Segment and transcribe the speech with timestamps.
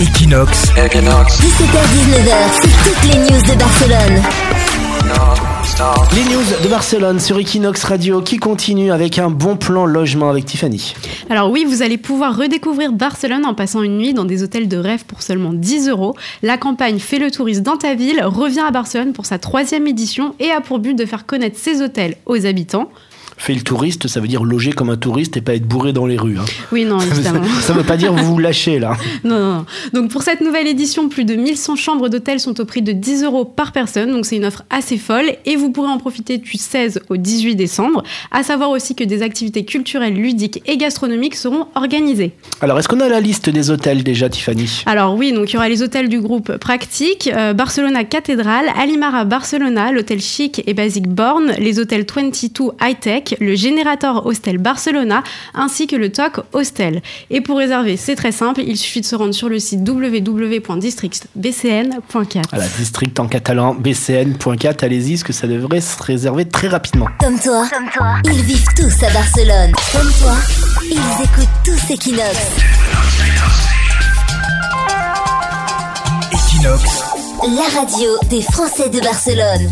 [0.00, 1.38] Equinox.
[1.38, 4.22] 17h-19h, c'est toutes les news de Barcelone.
[6.14, 10.46] Les news de Barcelone sur Equinox Radio qui continue avec un bon plan logement avec
[10.46, 10.94] Tiffany.
[11.28, 14.78] Alors oui, vous allez pouvoir redécouvrir Barcelone en passant une nuit dans des hôtels de
[14.78, 16.16] rêve pour seulement 10 euros.
[16.42, 20.34] La campagne Fais le touriste dans ta ville revient à Barcelone pour sa troisième édition
[20.40, 22.88] et a pour but de faire connaître ses hôtels aux habitants.
[23.38, 26.06] Fait le touriste, ça veut dire loger comme un touriste et pas être bourré dans
[26.06, 26.36] les rues.
[26.38, 26.44] hein.
[26.72, 27.42] Oui, non, évidemment.
[27.62, 28.96] Ça veut pas dire vous vous lâchez là.
[29.24, 29.64] Non, non, non.
[29.94, 33.24] Donc pour cette nouvelle édition, plus de 1100 chambres d'hôtel sont au prix de 10
[33.24, 34.10] euros par personne.
[34.12, 37.54] Donc c'est une offre assez folle et vous pourrez en profiter du 16 au 18
[37.56, 38.02] décembre.
[38.30, 42.32] À savoir aussi que des activités culturelles, ludiques et gastronomiques seront organisées.
[42.60, 44.82] Alors est-ce qu'on a la liste des hôtels déjà, Tiffany?
[44.86, 49.24] Alors oui, donc il y aura les hôtels du groupe Practique, euh, Barcelona Cathédrale, Alimara
[49.24, 55.22] Barcelona, l'hôtel Chic et Basic Born, les hôtels 22 High Tech, le Générateur Hostel Barcelona,
[55.54, 57.00] ainsi que le TOC Hostel.
[57.30, 62.42] Et pour réserver, c'est très simple, il suffit de se rendre sur le site www.districtbcn.cat.
[62.50, 67.06] Voilà, district en catalan, bcn.cat, allez-y, parce que ça devrait se réserver très rapidement.
[67.20, 67.66] Comme toi,
[68.24, 69.72] ils vivent tous à Barcelone.
[69.92, 70.34] Comme toi,
[70.82, 72.36] ils écoutent tous Equinox.
[76.32, 76.82] Equinox.
[77.56, 79.70] La radio des Français de Barcelone.